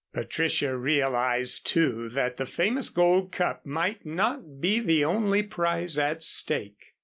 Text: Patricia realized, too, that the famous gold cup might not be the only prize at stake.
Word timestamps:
Patricia 0.13 0.75
realized, 0.75 1.67
too, 1.67 2.09
that 2.09 2.37
the 2.37 2.47
famous 2.47 2.89
gold 2.89 3.31
cup 3.31 3.67
might 3.67 4.03
not 4.03 4.59
be 4.59 4.79
the 4.79 5.05
only 5.05 5.43
prize 5.43 5.99
at 5.99 6.23
stake. 6.23 6.95